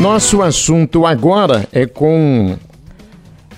[0.00, 2.54] Nosso assunto agora é com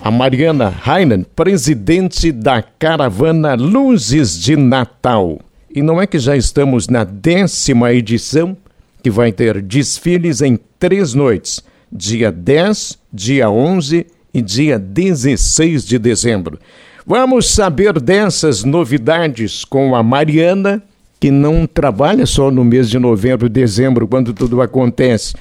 [0.01, 5.41] a Mariana Heinen, presidente da caravana Luzes de Natal.
[5.69, 8.55] E não é que já estamos na décima edição,
[9.03, 15.99] que vai ter desfiles em três noites, dia 10, dia 11 e dia 16 de
[15.99, 16.57] dezembro.
[17.05, 20.81] Vamos saber dessas novidades com a Mariana,
[21.19, 25.33] que não trabalha só no mês de novembro e dezembro, quando tudo acontece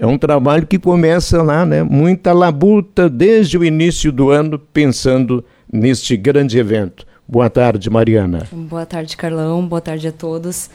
[0.00, 1.82] é um trabalho que começa lá, né?
[1.82, 7.06] Muita labuta desde o início do ano, pensando neste grande evento.
[7.28, 8.48] Boa tarde, Mariana.
[8.50, 9.66] Boa tarde, Carlão.
[9.66, 10.70] Boa tarde a todos.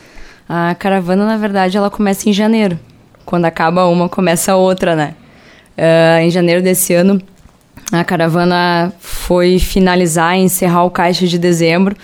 [0.47, 2.79] A caravana, na verdade, ela começa em janeiro.
[3.25, 5.15] Quando acaba uma, começa a outra, né?
[5.75, 7.19] Uh, em janeiro desse ano,
[7.91, 11.95] a caravana foi finalizar encerrar o caixa de dezembro,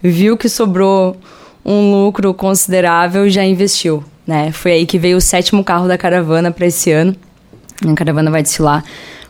[0.00, 1.16] viu que sobrou
[1.64, 4.04] um lucro considerável e já investiu.
[4.28, 4.52] Né?
[4.52, 7.16] Foi aí que veio o sétimo carro da caravana para esse ano.
[7.82, 8.84] A caravana vai desfilar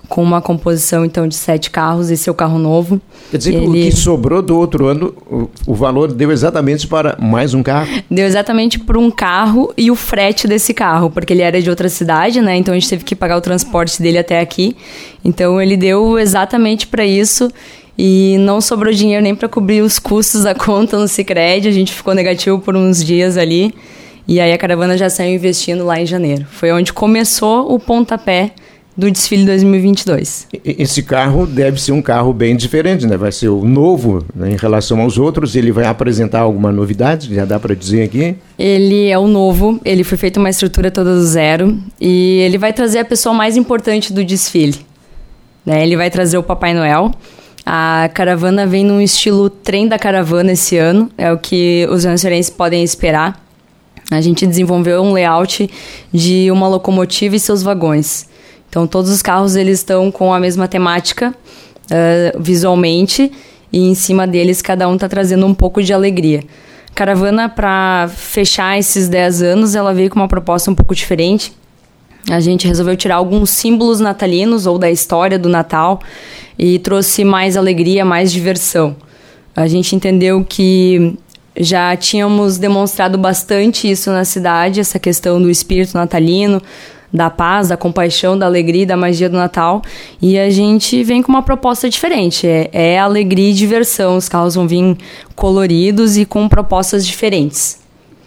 [0.08, 3.00] com uma composição então de sete carros, esse é o carro novo.
[3.30, 3.68] Quer dizer que Ele...
[3.68, 7.88] o que sobrou do outro ano, o, o, valor deu exatamente para mais um carro?
[8.10, 11.90] Deu exatamente por um carro e o frete desse carro, porque ele era de outra
[11.90, 12.56] cidade, né?
[12.56, 14.74] Então a gente teve que pagar o transporte dele até aqui.
[15.22, 17.50] Então ele deu exatamente para isso
[17.96, 21.68] e não sobrou dinheiro nem para cobrir os custos da conta no Sicredi.
[21.68, 23.74] A gente ficou negativo por uns dias ali.
[24.28, 26.46] E aí a caravana já saiu investindo lá em janeiro.
[26.50, 28.52] Foi onde começou o pontapé
[28.94, 30.48] do desfile 2022.
[30.62, 33.16] Esse carro deve ser um carro bem diferente, né?
[33.16, 35.56] Vai ser o novo né, em relação aos outros.
[35.56, 37.34] Ele vai apresentar alguma novidade?
[37.34, 38.36] Já dá para dizer aqui?
[38.58, 39.80] Ele é o novo.
[39.82, 43.56] Ele foi feito uma estrutura toda do zero e ele vai trazer a pessoa mais
[43.56, 44.76] importante do desfile.
[45.64, 45.82] Né?
[45.82, 47.12] Ele vai trazer o Papai Noel.
[47.64, 51.08] A caravana vem num estilo trem da caravana esse ano.
[51.16, 53.47] É o que os venezuelenses podem esperar.
[54.10, 55.68] A gente desenvolveu um layout
[56.12, 58.26] de uma locomotiva e seus vagões.
[58.68, 61.34] Então todos os carros eles estão com a mesma temática
[61.90, 63.30] uh, visualmente
[63.72, 66.42] e em cima deles cada um está trazendo um pouco de alegria.
[66.94, 71.52] Caravana para fechar esses 10 anos, ela veio com uma proposta um pouco diferente.
[72.30, 76.00] A gente resolveu tirar alguns símbolos natalinos ou da história do Natal
[76.58, 78.96] e trouxe mais alegria, mais diversão.
[79.54, 81.16] A gente entendeu que
[81.58, 86.62] já tínhamos demonstrado bastante isso na cidade, essa questão do espírito natalino,
[87.12, 89.82] da paz, da compaixão, da alegria, da magia do Natal.
[90.20, 92.46] E a gente vem com uma proposta diferente.
[92.46, 94.16] É, é alegria e diversão.
[94.16, 94.96] Os carros vão vir
[95.34, 97.78] coloridos e com propostas diferentes.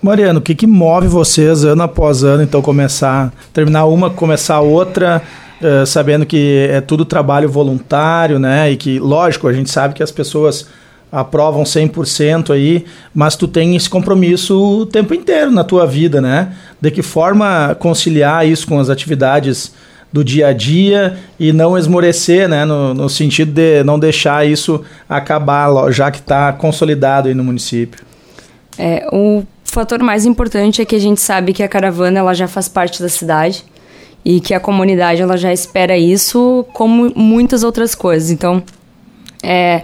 [0.02, 5.22] Mariano, o que, que move vocês ano após ano, então, começar, terminar uma, começar outra,
[5.62, 8.72] uh, sabendo que é tudo trabalho voluntário, né?
[8.72, 10.68] E que, lógico, a gente sabe que as pessoas
[11.12, 16.54] aprovam 100% aí, mas tu tem esse compromisso o tempo inteiro na tua vida, né?
[16.80, 19.74] De que forma conciliar isso com as atividades
[20.12, 22.64] do dia a dia e não esmorecer, né?
[22.64, 28.04] No, no sentido de não deixar isso acabar, já que está consolidado aí no município.
[28.78, 32.48] É, o fator mais importante é que a gente sabe que a caravana ela já
[32.48, 33.66] faz parte da cidade
[34.24, 38.30] e que a comunidade ela já espera isso como muitas outras coisas.
[38.30, 38.64] Então,
[39.44, 39.82] é,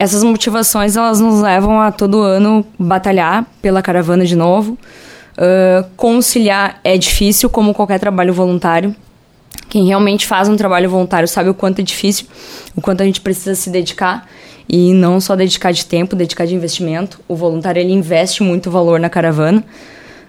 [0.00, 4.78] essas motivações elas nos levam a todo ano batalhar pela caravana de novo.
[5.36, 8.96] Uh, conciliar é difícil, como qualquer trabalho voluntário.
[9.68, 12.26] Quem realmente faz um trabalho voluntário sabe o quanto é difícil,
[12.74, 14.26] o quanto a gente precisa se dedicar
[14.66, 17.20] e não só dedicar de tempo, dedicar de investimento.
[17.28, 19.62] O voluntário ele investe muito valor na caravana.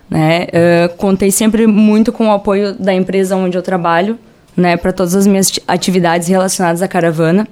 [0.10, 0.48] Né?
[0.48, 4.20] Uh, contei sempre muito com o apoio da empresa onde eu trabalho,
[4.56, 7.48] né, para todas as minhas atividades relacionadas à caravana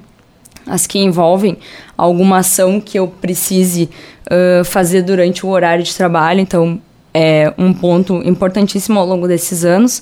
[0.70, 1.58] as que envolvem
[1.98, 3.90] alguma ação que eu precise
[4.28, 6.40] uh, fazer durante o horário de trabalho.
[6.40, 6.80] Então,
[7.14, 10.02] é um ponto importantíssimo ao longo desses anos.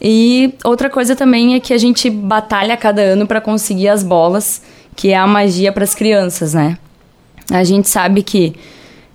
[0.00, 4.62] E outra coisa também é que a gente batalha cada ano para conseguir as bolas,
[4.96, 6.78] que é a magia para as crianças, né?
[7.50, 8.54] A gente sabe que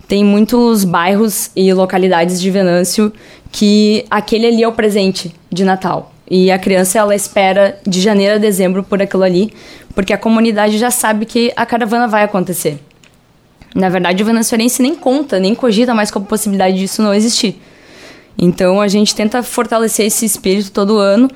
[0.07, 3.11] tem muitos bairros e localidades de Venâncio
[3.51, 6.14] que aquele ali é o presente de Natal.
[6.29, 9.53] E a criança ela espera de janeiro a dezembro por aquilo ali,
[9.93, 12.79] porque a comunidade já sabe que a caravana vai acontecer.
[13.75, 17.61] Na verdade, o venezuelense nem conta, nem cogita mais com a possibilidade disso não existir.
[18.37, 21.29] Então, a gente tenta fortalecer esse espírito todo ano,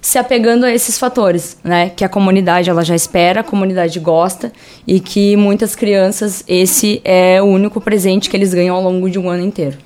[0.00, 1.90] se apegando a esses fatores, né?
[1.90, 4.50] Que a comunidade ela já espera, a comunidade gosta
[4.86, 9.18] e que muitas crianças esse é o único presente que eles ganham ao longo de
[9.18, 9.76] um ano inteiro.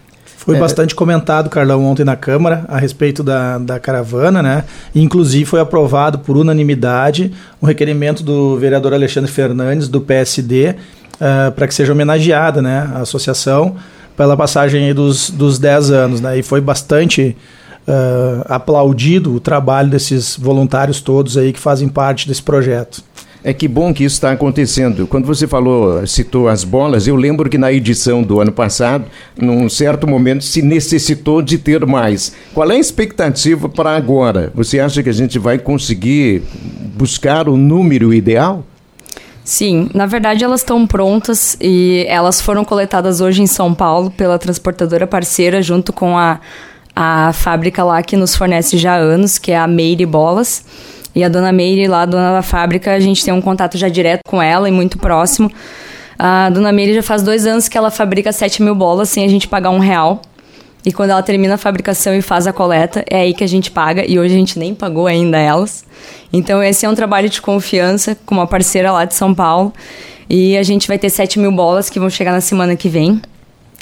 [0.45, 0.61] Foi é.
[0.61, 4.65] bastante comentado, Carlão, ontem na Câmara a respeito da, da caravana, né?
[4.95, 7.33] Inclusive foi aprovado por unanimidade
[7.63, 10.75] um requerimento do vereador Alexandre Fernandes, do PSD, uh,
[11.19, 13.77] eh, para que seja homenageada né, a associação
[14.15, 16.39] pela passagem dos, dos 10 anos, né?
[16.39, 17.35] E foi bastante
[17.89, 23.03] uh, aplaudido o trabalho desses voluntários todos aí que fazem parte desse projeto.
[23.47, 25.07] É que bom que isso está acontecendo.
[25.07, 29.05] Quando você falou, citou as bolas, eu lembro que na edição do ano passado,
[29.37, 32.35] num certo momento, se necessitou de ter mais.
[32.55, 34.51] Qual é a expectativa para agora?
[34.55, 36.43] Você acha que a gente vai conseguir
[36.97, 38.65] buscar o número ideal?
[39.45, 44.39] Sim, na verdade elas estão prontas e elas foram coletadas hoje em São Paulo pela
[44.39, 46.41] transportadora parceira, junto com a,
[46.97, 50.65] a fábrica lá que nos fornece já há anos, que é a Meire Bolas.
[51.15, 54.21] E a dona Meire, lá, dona da fábrica, a gente tem um contato já direto
[54.27, 55.51] com ela e muito próximo.
[56.19, 59.29] A dona Meire já faz dois anos que ela fabrica 7 mil bolas sem a
[59.29, 60.21] gente pagar um real.
[60.85, 63.71] E quando ela termina a fabricação e faz a coleta, é aí que a gente
[63.71, 64.05] paga.
[64.07, 65.85] E hoje a gente nem pagou ainda elas.
[66.33, 69.73] Então esse é um trabalho de confiança com uma parceira lá de São Paulo.
[70.29, 73.21] E a gente vai ter 7 mil bolas que vão chegar na semana que vem.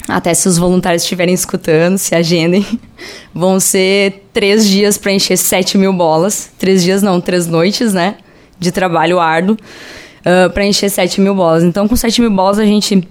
[0.07, 2.65] Até se os voluntários estiverem escutando, se agendem.
[3.33, 6.51] Vão ser três dias para encher 7 mil bolas.
[6.57, 8.15] Três dias não, três noites, né?
[8.59, 11.63] De trabalho árduo uh, para encher 7 mil bolas.
[11.63, 13.07] Então, com 7 mil bolas, a gente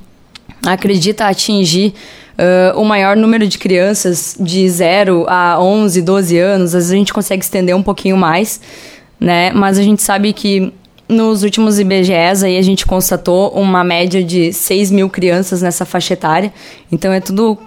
[0.66, 1.94] acredita atingir
[2.38, 6.66] uh, o maior número de crianças de 0 a 11, 12 anos.
[6.68, 8.60] Às vezes a gente consegue estender um pouquinho mais,
[9.18, 9.50] né?
[9.52, 10.72] Mas a gente sabe que
[11.12, 16.14] nos últimos IBGEs aí a gente constatou uma média de 6 mil crianças nessa faixa
[16.14, 16.52] etária.
[16.90, 17.58] Então é tudo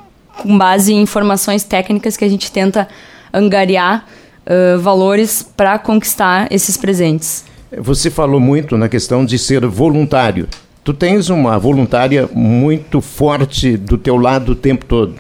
[0.42, 2.88] com base em informações técnicas que a gente tenta
[3.34, 4.06] angariar
[4.46, 7.46] uh, valores para conquistar esses presentes.
[7.78, 10.48] Você falou muito na questão de ser voluntário.
[10.84, 15.16] Tu tens uma voluntária muito forte do teu lado o tempo todo.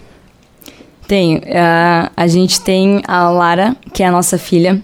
[1.07, 1.39] Tenho.
[1.39, 4.81] Uh, a gente tem a Lara, que é a nossa filha.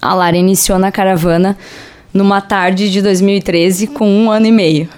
[0.00, 1.56] A Lara iniciou na caravana
[2.12, 4.88] numa tarde de 2013 com um ano e meio.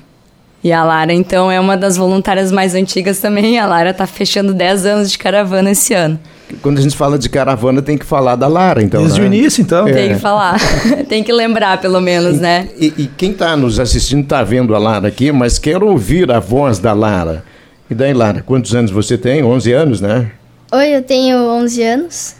[0.62, 3.58] E a Lara, então, é uma das voluntárias mais antigas também.
[3.58, 6.20] A Lara está fechando 10 anos de caravana esse ano.
[6.60, 9.00] Quando a gente fala de caravana, tem que falar da Lara, então.
[9.00, 9.26] Desde né?
[9.26, 9.88] o início, então.
[9.88, 9.92] É.
[9.92, 10.60] Tem que falar.
[11.08, 12.68] tem que lembrar, pelo menos, e, né?
[12.78, 16.40] E, e quem está nos assistindo está vendo a Lara aqui, mas quero ouvir a
[16.40, 17.42] voz da Lara.
[17.88, 19.42] E daí, Lara, quantos anos você tem?
[19.42, 20.30] 11 anos, né?
[20.72, 22.36] Oi, eu tenho 11 anos.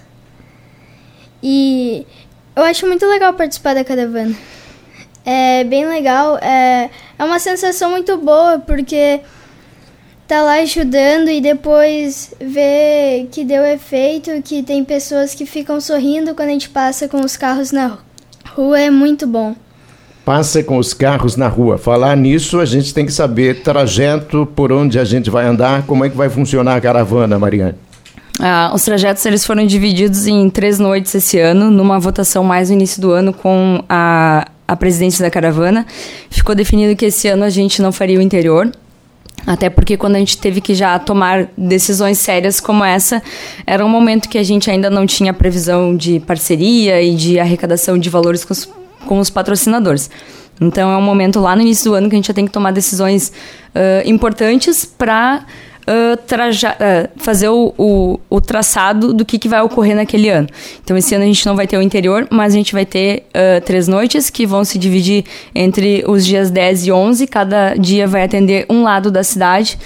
[1.42, 2.06] E
[2.54, 4.34] eu acho muito legal participar da caravana
[5.24, 6.38] é bem legal.
[6.38, 9.20] É, é uma sensação muito boa, porque
[10.26, 16.34] tá lá ajudando e depois ver que deu efeito, que tem pessoas que ficam sorrindo
[16.34, 17.98] quando a gente passa com os carros na
[18.54, 19.56] rua, é muito bom.
[20.24, 21.78] Passa com os carros na rua.
[21.78, 26.04] Falar nisso, a gente tem que saber trajeto, por onde a gente vai andar, como
[26.04, 27.74] é que vai funcionar a caravana, Mariane.
[28.38, 32.76] Ah, os trajetos eles foram divididos em três noites esse ano, numa votação mais no
[32.76, 35.84] início do ano com a a presidência da caravana,
[36.30, 38.70] ficou definido que esse ano a gente não faria o interior.
[39.44, 43.20] Até porque quando a gente teve que já tomar decisões sérias como essa,
[43.66, 47.98] era um momento que a gente ainda não tinha previsão de parceria e de arrecadação
[47.98, 48.68] de valores com os,
[49.06, 50.08] com os patrocinadores.
[50.60, 52.52] Então é um momento lá no início do ano que a gente já tem que
[52.52, 53.32] tomar decisões
[53.74, 55.44] uh, importantes para
[55.86, 60.48] uh, uh, fazer o, o, o, traçado do que, que vai ocorrer naquele ano.
[60.82, 63.24] Então, esse ano a gente não vai ter o interior, mas a gente vai ter
[63.28, 65.24] uh, três noites que vão se dividir
[65.54, 67.26] entre os dias 10 e 11.
[67.26, 69.78] Cada dia vai atender um lado da cidade.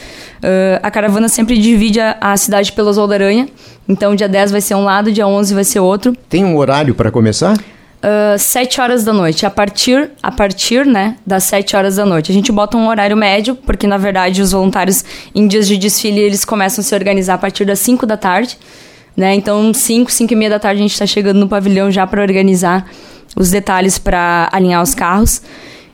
[0.83, 3.49] a caravana sempre divide a, a cidade pelas Aranha.
[3.89, 6.17] Então, dia 10 vai ser um lado, dia 11 vai ser outro.
[6.29, 7.57] Tem um horário para começar?
[8.05, 9.47] Uh, 7 horas da noite.
[9.47, 12.31] A partir, a partir né, das 7 horas da noite.
[12.31, 16.21] A gente bota um horário médio, porque na verdade os voluntários em dias de desfile
[16.21, 18.59] eles começam a se organizar a partir das 5 da tarde.
[19.17, 19.35] Né?
[19.35, 22.21] Então, 5, 5 e meia da tarde a gente está chegando no pavilhão já para
[22.21, 22.89] organizar
[23.37, 25.43] os detalhes para alinhar os carros.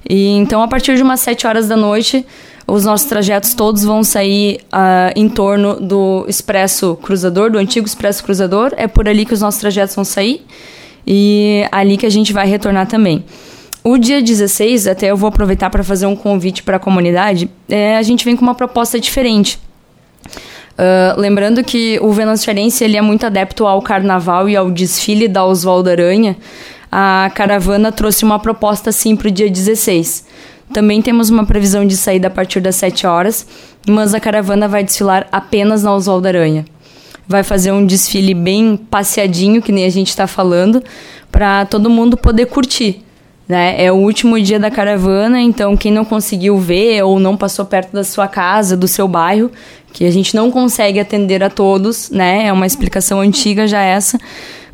[0.09, 2.27] E então, a partir de umas 7 horas da noite,
[2.67, 8.25] os nossos trajetos todos vão sair uh, em torno do Expresso Cruzador, do antigo Expresso
[8.25, 8.73] Cruzador.
[8.77, 10.47] É por ali que os nossos trajetos vão sair
[11.13, 13.25] e ali que a gente vai retornar também.
[13.83, 17.97] O dia 16, até eu vou aproveitar para fazer um convite para a comunidade, é,
[17.97, 19.59] a gente vem com uma proposta diferente.
[20.79, 25.45] Uh, lembrando que o Venançarense ele é muito adepto ao carnaval e ao desfile da
[25.45, 26.37] Oswaldo Aranha,
[26.93, 30.25] a caravana trouxe uma proposta assim para o dia 16.
[30.73, 33.45] Também temos uma previsão de saída a partir das 7 horas,
[33.89, 36.65] mas a caravana vai desfilar apenas na Oswaldo Aranha
[37.31, 40.83] vai fazer um desfile bem passeadinho, que nem a gente está falando,
[41.31, 43.05] para todo mundo poder curtir.
[43.49, 43.81] Né?
[43.81, 47.93] É o último dia da caravana, então quem não conseguiu ver ou não passou perto
[47.93, 49.49] da sua casa, do seu bairro,
[49.93, 52.47] que a gente não consegue atender a todos, né?
[52.47, 54.19] É uma explicação antiga já essa.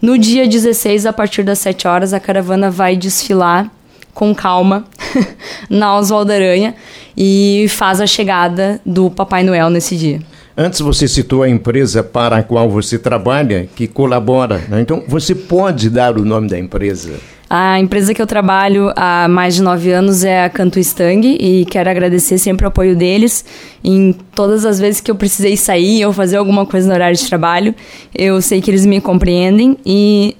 [0.01, 3.71] No dia 16, a partir das 7 horas, a caravana vai desfilar
[4.15, 4.87] com calma
[5.69, 6.75] na Oswaldo Aranha
[7.15, 10.21] e faz a chegada do Papai Noel nesse dia.
[10.59, 14.63] Antes você citou a empresa para a qual você trabalha, que colabora.
[14.71, 14.81] Né?
[14.81, 17.13] Então, você pode dar o nome da empresa?
[17.49, 21.67] A empresa que eu trabalho há mais de nove anos é a Canto Stang e
[21.67, 23.45] quero agradecer sempre o apoio deles
[23.85, 27.27] em todas as vezes que eu precisei sair ou fazer alguma coisa no horário de
[27.27, 27.75] trabalho.
[28.15, 30.35] Eu sei que eles me compreendem e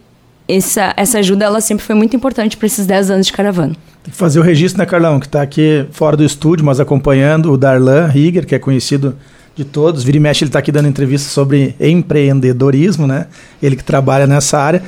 [0.49, 3.75] essa, essa ajuda ela sempre foi muito importante para esses dez anos de caravana.
[4.03, 5.21] Tem que fazer o registro, né, Carlão?
[5.21, 9.15] Que está aqui fora do estúdio, mas acompanhando o Darlan Rieger, que é conhecido
[9.57, 10.05] de todos.
[10.05, 13.27] Vira e mexe, ele está aqui dando entrevista sobre empreendedorismo, né?
[13.63, 14.83] Ele que trabalha nessa área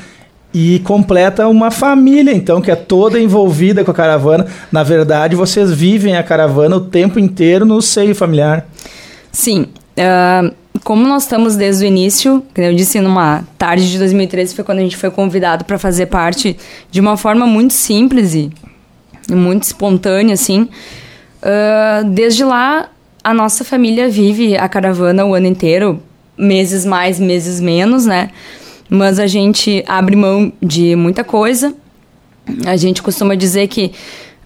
[0.53, 4.47] e completa uma família, então, que é toda envolvida com a caravana.
[4.71, 8.67] Na verdade, vocês vivem a caravana o tempo inteiro no seio familiar.
[9.33, 9.67] Sim.
[9.97, 14.79] Uh, como nós estamos desde o início, eu disse, numa tarde de 2013 foi quando
[14.79, 16.57] a gente foi convidado para fazer parte
[16.91, 18.51] de uma forma muito simples e
[19.31, 20.69] muito espontânea, assim.
[21.43, 22.89] Uh, desde lá,
[23.29, 26.03] a nossa família vive a caravana o ano inteiro,
[26.37, 28.31] meses mais, meses menos, né?
[28.89, 31.75] mas a gente abre mão de muita coisa.
[32.65, 33.93] A gente costuma dizer que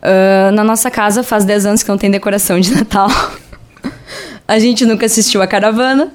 [0.02, 3.08] uh, na nossa casa faz 10 anos que não tem decoração de Natal.
[4.48, 6.12] a gente nunca assistiu a caravana,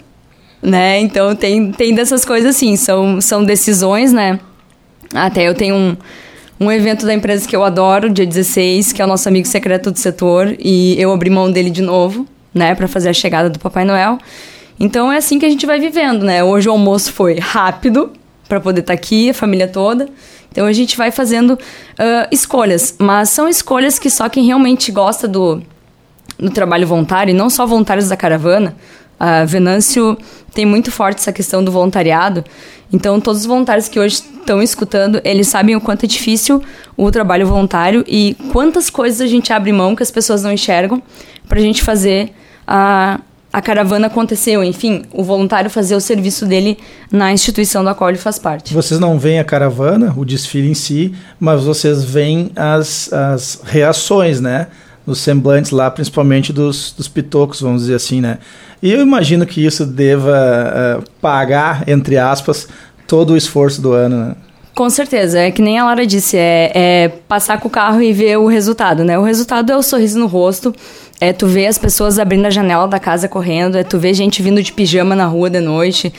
[0.62, 1.00] né?
[1.00, 4.39] Então tem, tem dessas coisas assim, são, são decisões, né?
[5.13, 5.97] Até eu tenho um,
[6.59, 9.89] um evento da empresa que eu adoro, dia 16, que é o nosso amigo secreto
[9.89, 13.59] do setor, e eu abri mão dele de novo, né, para fazer a chegada do
[13.59, 14.17] Papai Noel.
[14.79, 16.43] Então é assim que a gente vai vivendo, né?
[16.43, 18.11] Hoje o almoço foi rápido
[18.47, 20.07] para poder estar tá aqui, a família toda.
[20.51, 25.27] Então a gente vai fazendo uh, escolhas, mas são escolhas que só quem realmente gosta
[25.27, 25.61] do,
[26.39, 28.75] do trabalho voluntário, e não só voluntários da caravana.
[29.19, 30.15] A Venâncio
[30.53, 32.43] tem muito forte essa questão do voluntariado.
[32.93, 36.61] Então, todos os voluntários que hoje estão escutando, eles sabem o quanto é difícil
[36.95, 41.01] o trabalho voluntário e quantas coisas a gente abre mão que as pessoas não enxergam
[41.47, 42.31] para a gente fazer
[42.67, 43.19] a,
[43.51, 46.77] a caravana aconteceu, enfim, o voluntário fazer o serviço dele
[47.12, 48.74] na instituição da qual ele faz parte.
[48.74, 54.41] Vocês não veem a caravana, o desfile em si, mas vocês veem as, as reações,
[54.41, 54.67] né?
[55.05, 58.39] Nos semblantes lá, principalmente dos, dos pitocos, vamos dizer assim, né?
[58.83, 62.67] E eu imagino que isso deva uh, pagar, entre aspas,
[63.07, 64.36] todo o esforço do ano, né?
[64.75, 68.13] Com certeza, é que nem a Lara disse, é, é passar com o carro e
[68.13, 69.17] ver o resultado, né?
[69.17, 70.71] O resultado é o sorriso no rosto,
[71.19, 74.41] é tu ver as pessoas abrindo a janela da casa correndo, é tu ver gente
[74.41, 76.13] vindo de pijama na rua de noite,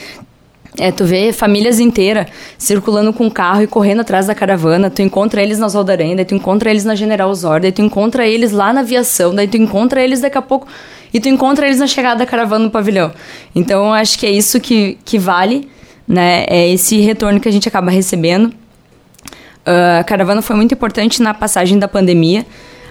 [0.77, 2.27] é, tu vê famílias inteiras
[2.57, 4.89] circulando com o carro e correndo atrás da caravana.
[4.89, 8.51] Tu encontra eles nas Aldarém, tu encontra eles na General Osório, daí tu encontra eles
[8.51, 10.67] lá na aviação, daí tu encontra eles daqui a pouco
[11.13, 13.11] e tu encontra eles na chegada da caravana no pavilhão.
[13.55, 15.67] Então, acho que é isso que, que vale
[16.09, 16.45] né?
[16.49, 18.45] É esse retorno que a gente acaba recebendo.
[18.47, 22.43] Uh, a caravana foi muito importante na passagem da pandemia,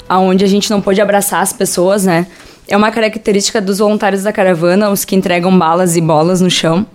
[0.09, 2.27] aonde a gente não pôde abraçar as pessoas, né?
[2.67, 6.87] É uma característica dos voluntários da caravana, os que entregam balas e bolas no chão.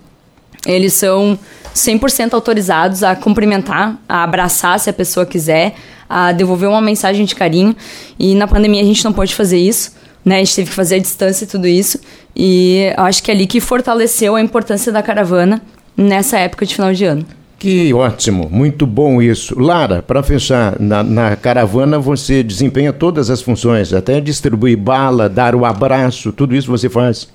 [0.66, 1.38] Eles são
[1.74, 5.74] 100% autorizados a cumprimentar, a abraçar se a pessoa quiser,
[6.08, 7.74] a devolver uma mensagem de carinho.
[8.18, 9.92] E na pandemia a gente não pôde fazer isso,
[10.24, 10.36] né?
[10.36, 11.98] A gente teve que fazer a distância e tudo isso.
[12.34, 15.60] E acho que é ali que fortaleceu a importância da caravana
[15.96, 17.26] nessa época de final de ano.
[17.64, 19.58] Que ótimo, muito bom isso.
[19.58, 25.54] Lara, para fechar, na, na, caravana você desempenha todas as funções, até distribuir bala, dar
[25.54, 27.26] o abraço, tudo isso você faz?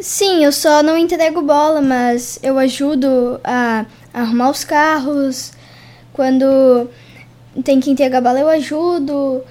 [0.00, 3.84] Sim, eu só não entrego bola, mas eu ajudo a,
[4.14, 5.52] a arrumar os carros.
[6.14, 6.88] Quando
[7.62, 9.42] tem que entregar bala, eu ajudo.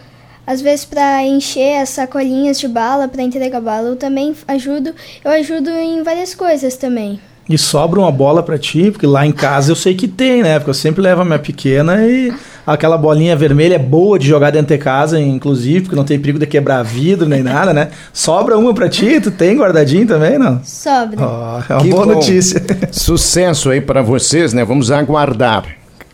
[0.48, 4.96] Às vezes para encher as sacolinhas de bala, para entregar bala, eu também ajudo.
[5.24, 7.22] Eu ajudo em várias coisas também.
[7.50, 10.60] E sobra uma bola para ti, porque lá em casa eu sei que tem, né?
[10.60, 12.32] Porque eu sempre levo a minha pequena e
[12.66, 16.38] aquela bolinha vermelha é boa de jogar dentro de casa, inclusive, porque não tem perigo
[16.38, 17.90] de quebrar vidro nem nada, né?
[18.14, 20.62] Sobra uma para ti, tu tem guardadinho também, não?
[20.64, 21.18] Sobra.
[21.20, 22.14] Oh, é uma que boa bom.
[22.14, 22.62] notícia.
[22.92, 24.64] Sucesso aí para vocês, né?
[24.64, 25.66] Vamos aguardar.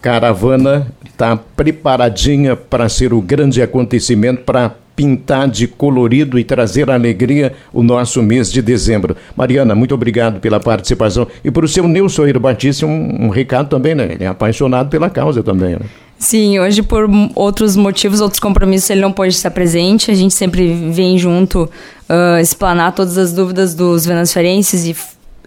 [0.02, 0.88] Caravana
[1.18, 7.84] tá preparadinha para ser o grande acontecimento para pintar de colorido e trazer alegria o
[7.84, 9.16] nosso mês de dezembro.
[9.36, 11.28] Mariana, muito obrigado pela participação.
[11.44, 14.10] E para o seu Nilson Batista, um, um recado também, né?
[14.12, 15.86] Ele é apaixonado pela causa também, né?
[16.18, 20.10] Sim, hoje por outros motivos, outros compromissos, ele não pôde estar presente.
[20.12, 24.96] A gente sempre vem junto uh, explanar todas as dúvidas dos venezuelenses e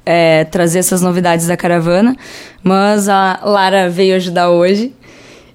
[0.04, 2.16] é, trazer essas novidades da caravana.
[2.62, 4.92] Mas a Lara veio ajudar hoje.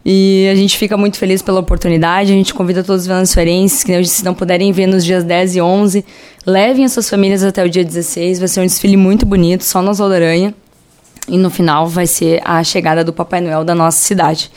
[0.05, 2.31] E a gente fica muito feliz pela oportunidade.
[2.31, 5.61] A gente convida todos os venezuelenses que, se não puderem ver nos dias 10 e
[5.61, 6.05] 11,
[6.45, 8.39] levem as suas famílias até o dia 16.
[8.39, 10.53] Vai ser um desfile muito bonito, só nas Aranha.
[11.29, 14.51] E no final vai ser a chegada do Papai Noel da nossa cidade.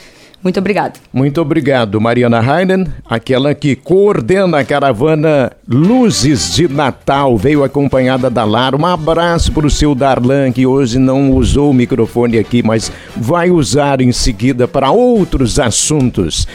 [0.47, 1.00] Muito obrigado.
[1.12, 8.45] Muito obrigado, Mariana Heinen, aquela que coordena a caravana Luzes de Natal, veio acompanhada da
[8.45, 8.76] Lara.
[8.76, 13.50] Um abraço para o seu Darlan, que hoje não usou o microfone aqui, mas vai
[13.50, 16.47] usar em seguida para outros assuntos.